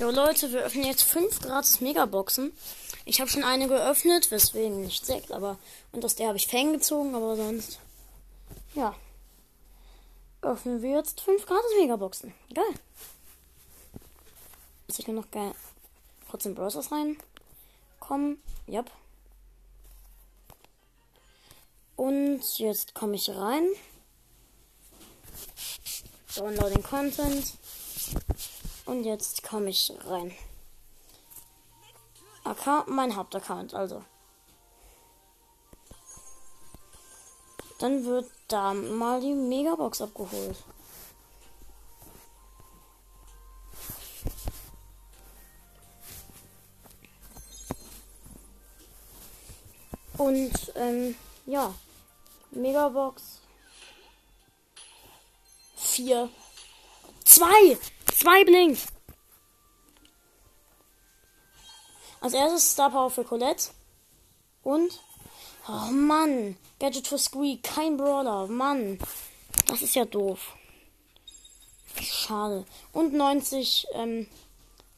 Jo 0.00 0.10
Leute, 0.10 0.50
wir 0.50 0.62
öffnen 0.62 0.86
jetzt 0.86 1.02
fünf 1.02 1.40
gratis 1.40 1.82
Megaboxen. 1.82 2.52
Ich 3.04 3.20
habe 3.20 3.28
schon 3.28 3.44
eine 3.44 3.68
geöffnet, 3.68 4.30
weswegen 4.30 4.80
nicht 4.80 5.04
sechs, 5.04 5.30
aber 5.30 5.58
und 5.92 6.02
aus 6.02 6.14
der 6.14 6.28
habe 6.28 6.38
ich 6.38 6.46
Fang 6.46 6.72
gezogen, 6.72 7.14
aber 7.14 7.36
sonst 7.36 7.78
ja. 8.74 8.96
Öffnen 10.40 10.80
wir 10.80 10.92
jetzt 10.92 11.20
fünf 11.20 11.44
gratis 11.44 11.70
Megaboxen. 11.78 12.32
Geil. 12.54 12.64
Muss 14.88 14.98
ich 14.98 15.06
nur 15.06 15.16
noch 15.16 15.30
geil 15.30 15.52
trotzdem 16.30 16.54
Browsers 16.54 16.88
reinkommen? 16.90 18.40
Yep. 18.68 18.90
Und 21.96 22.40
jetzt 22.56 22.94
komme 22.94 23.16
ich 23.16 23.28
rein. 23.28 23.68
Downloading 26.34 26.82
Content. 26.84 27.52
Und 28.90 29.04
jetzt 29.04 29.44
komme 29.44 29.70
ich 29.70 29.92
rein. 30.04 30.34
Account, 32.42 32.88
mein 32.88 33.14
Hauptaccount, 33.14 33.72
also. 33.72 34.02
Dann 37.78 38.04
wird 38.04 38.28
da 38.48 38.74
mal 38.74 39.20
die 39.20 39.32
Megabox 39.32 40.02
abgeholt. 40.02 40.56
Und 50.18 50.72
ähm, 50.74 51.14
ja, 51.46 51.72
Megabox. 52.50 53.38
Vier. 55.76 56.28
Zwei! 57.30 57.78
Zwei 58.12 58.44
Blink! 58.44 58.76
Als 62.20 62.34
erstes 62.34 62.72
Star 62.72 62.90
Power 62.90 63.08
für 63.08 63.22
Colette. 63.22 63.70
Und. 64.64 65.00
Oh 65.68 65.92
Mann! 65.92 66.56
Gadget 66.80 67.06
für 67.06 67.18
Squeak. 67.18 67.62
Kein 67.62 67.96
Brawler. 67.96 68.48
Mann. 68.48 68.98
Das 69.66 69.80
ist 69.80 69.94
ja 69.94 70.06
doof. 70.06 70.56
Schade. 72.02 72.66
Und 72.92 73.14
90, 73.14 73.86
ähm, 73.94 74.26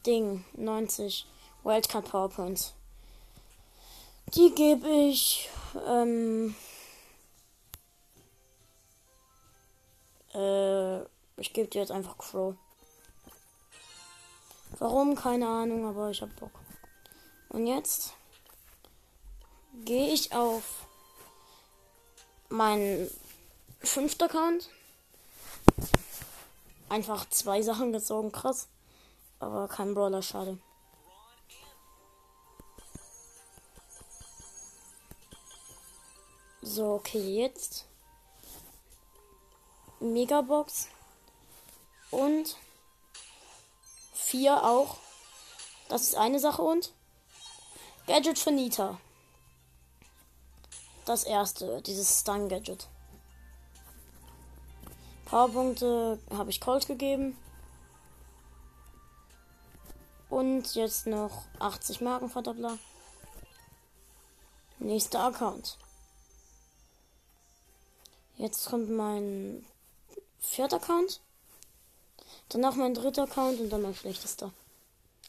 Ding. 0.06 0.42
90 0.54 1.26
Wildcard 1.64 2.10
Powerpoints. 2.10 2.72
Die 4.28 4.54
gebe 4.54 4.88
ich, 4.88 5.50
ähm, 5.86 6.54
äh, 10.32 11.00
ich 11.36 11.52
gebe 11.52 11.68
dir 11.68 11.80
jetzt 11.80 11.92
einfach 11.92 12.18
Crow. 12.18 12.54
Warum? 14.78 15.14
Keine 15.14 15.48
Ahnung, 15.48 15.86
aber 15.86 16.10
ich 16.10 16.22
hab 16.22 16.34
Bock. 16.36 16.52
Und 17.48 17.66
jetzt 17.66 18.14
gehe 19.84 20.12
ich 20.12 20.34
auf 20.34 20.86
meinen 22.48 23.10
fünften 23.80 24.24
Account. 24.24 24.68
Einfach 26.88 27.28
zwei 27.30 27.62
Sachen 27.62 27.92
gezogen, 27.92 28.32
krass. 28.32 28.68
Aber 29.38 29.68
kein 29.68 29.94
Brawler, 29.94 30.22
schade. 30.22 30.58
So, 36.60 36.94
okay, 36.94 37.42
jetzt 37.42 37.86
Megabox 40.00 40.88
und 42.12 42.56
vier 44.14 44.62
auch. 44.64 44.98
Das 45.88 46.02
ist 46.02 46.14
eine 46.14 46.38
Sache 46.38 46.62
und 46.62 46.92
Gadget 48.06 48.38
für 48.38 48.52
Nita. 48.52 48.98
Das 51.04 51.24
erste, 51.24 51.82
dieses 51.82 52.20
Stun 52.20 52.48
Gadget. 52.48 52.88
Powerpunkte 55.24 56.20
habe 56.30 56.50
ich 56.50 56.60
Colt 56.60 56.86
gegeben. 56.86 57.36
Und 60.28 60.74
jetzt 60.74 61.06
noch 61.06 61.44
80 61.58 62.00
Markenverdoppler. 62.00 62.78
Nächster 64.78 65.24
Account. 65.24 65.78
Jetzt 68.36 68.68
kommt 68.68 68.90
mein 68.90 69.64
vierter 70.40 70.76
Account. 70.76 71.20
Danach 72.48 72.74
mein 72.74 72.94
dritter 72.94 73.24
Account 73.24 73.60
und 73.60 73.70
dann 73.70 73.82
mein 73.82 73.94
schlechtester. 73.94 74.52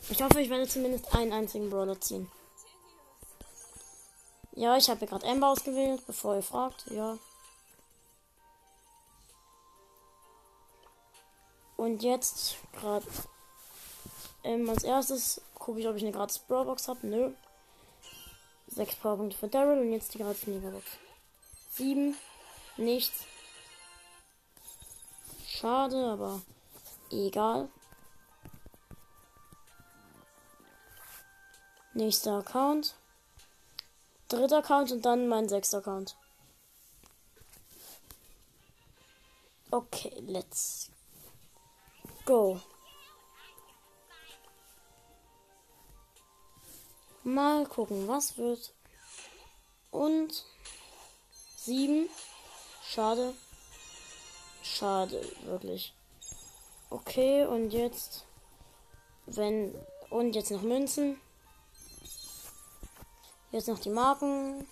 Ich 0.10 0.22
hoffe, 0.22 0.42
ich 0.42 0.50
werde 0.50 0.68
zumindest 0.68 1.14
einen 1.16 1.32
einzigen 1.32 1.70
Brawler 1.70 2.00
ziehen. 2.00 2.30
Ja, 4.56 4.78
ich 4.78 4.90
habe 4.90 5.08
gerade 5.08 5.26
Amber 5.26 5.50
ausgewählt, 5.50 6.06
bevor 6.06 6.36
ihr 6.36 6.44
fragt. 6.44 6.86
Ja. 6.92 7.18
Und 11.78 12.04
jetzt 12.04 12.56
gerade 12.74 13.06
ähm, 14.44 14.70
als 14.70 14.84
erstes 14.84 15.42
gucke 15.56 15.80
ich, 15.80 15.88
ob 15.88 15.96
ich 15.96 16.04
eine 16.04 16.12
gratis 16.12 16.40
Brawlbox 16.40 16.88
habe. 16.88 17.08
Nö. 17.08 17.32
Sechs 18.68 18.96
Powerpunkte 18.96 19.38
für 19.38 19.48
Daryl 19.48 19.80
und 19.80 19.92
jetzt 19.92 20.14
die 20.14 20.18
gratis 20.18 20.48
Megabox. 20.48 20.86
Sieben. 21.72 22.16
Nichts. 22.78 23.26
Schade, 25.48 25.98
aber 26.06 26.42
egal. 27.14 27.70
Nächster 31.94 32.40
Account. 32.40 32.96
Dritter 34.28 34.58
Account 34.58 34.92
und 34.92 35.06
dann 35.06 35.28
mein 35.28 35.48
sechster 35.48 35.78
Account. 35.78 36.16
Okay, 39.70 40.14
let's 40.28 40.90
go. 42.26 42.60
Mal 47.24 47.66
gucken, 47.66 48.08
was 48.08 48.38
wird. 48.38 48.74
Und 49.92 50.46
sieben. 51.58 52.10
Schade. 52.84 53.34
Schade, 54.62 55.26
wirklich. 55.44 55.94
Okay, 56.94 57.44
und 57.48 57.72
jetzt. 57.72 58.28
Wenn. 59.26 59.74
Und 60.12 60.36
jetzt 60.36 60.52
noch 60.52 60.62
Münzen. 60.62 61.20
Jetzt 63.52 63.68
noch 63.68 63.80
die 63.80 63.90
Marken. 63.90 64.68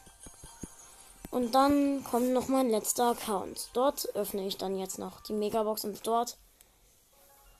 Und 1.31 1.55
dann 1.55 2.03
kommt 2.03 2.31
noch 2.31 2.47
mein 2.47 2.69
letzter 2.69 3.11
Account. 3.11 3.69
Dort 3.73 4.13
öffne 4.15 4.45
ich 4.45 4.57
dann 4.57 4.77
jetzt 4.77 4.99
noch 4.99 5.21
die 5.21 5.33
Megabox 5.33 5.83
und 5.83 6.05
dort 6.05 6.37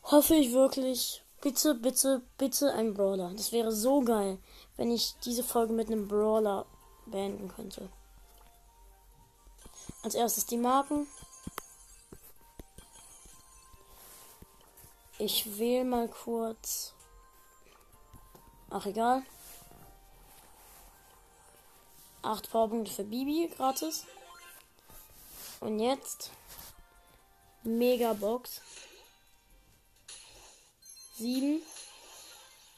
hoffe 0.04 0.36
ich 0.36 0.52
wirklich, 0.52 1.24
bitte, 1.42 1.74
bitte, 1.74 2.22
bitte 2.38 2.72
ein 2.74 2.94
Brawler. 2.94 3.32
Das 3.36 3.52
wäre 3.52 3.72
so 3.72 4.02
geil, 4.02 4.38
wenn 4.78 4.92
ich 4.92 5.16
diese 5.26 5.44
Folge 5.44 5.74
mit 5.74 5.88
einem 5.88 6.08
Brawler 6.08 6.68
beenden 7.08 7.48
könnte. 7.48 7.90
Als 10.04 10.14
erstes 10.14 10.46
die 10.46 10.58
Marken. 10.58 11.08
Ich 15.24 15.60
wähle 15.60 15.86
mal 15.86 16.08
kurz. 16.08 16.96
Ach, 18.72 18.84
egal. 18.88 19.22
8 22.24 22.50
Powerpunkte 22.50 22.92
für 22.92 23.04
Bibi 23.04 23.48
gratis. 23.56 24.08
Und 25.60 25.78
jetzt 25.80 26.32
Megabox. 27.62 28.62
7. 31.18 31.62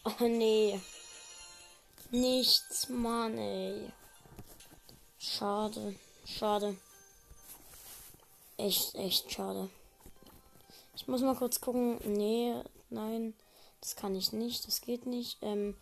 Oh 0.03 0.11
nee. 0.19 0.81
Nichts, 2.11 2.89
Mann, 2.89 3.37
ey. 3.37 3.89
Schade, 5.17 5.97
schade. 6.25 6.75
Echt, 8.57 8.95
echt 8.95 9.31
schade. 9.31 9.69
Ich 10.95 11.07
muss 11.07 11.21
mal 11.21 11.35
kurz 11.35 11.61
gucken. 11.61 11.99
Nee, 12.05 12.53
nein. 12.89 13.33
Das 13.81 13.95
kann 13.95 14.15
ich 14.15 14.31
nicht. 14.31 14.67
Das 14.67 14.81
geht 14.81 15.05
nicht. 15.05 15.39
Ähm, 15.41 15.75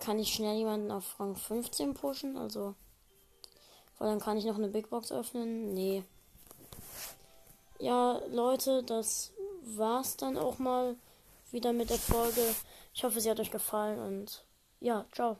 kann 0.00 0.18
ich 0.18 0.32
schnell 0.32 0.56
jemanden 0.56 0.90
auf 0.90 1.18
Rang 1.18 1.36
15 1.36 1.94
pushen? 1.94 2.36
Also. 2.36 2.74
Weil 3.98 4.08
dann 4.08 4.20
kann 4.20 4.36
ich 4.36 4.44
noch 4.44 4.56
eine 4.56 4.68
Big 4.68 4.90
Box 4.90 5.10
öffnen. 5.10 5.72
Nee. 5.74 6.04
Ja, 7.78 8.20
Leute, 8.30 8.82
das 8.82 9.32
war's 9.62 10.16
dann 10.16 10.38
auch 10.38 10.58
mal 10.58 10.96
wieder 11.50 11.72
mit 11.72 11.90
der 11.90 11.98
Folge. 11.98 12.54
Ich 12.94 13.04
hoffe, 13.04 13.20
sie 13.20 13.30
hat 13.30 13.40
euch 13.40 13.50
gefallen 13.50 13.98
und 13.98 14.44
ja, 14.80 15.04
ciao. 15.12 15.38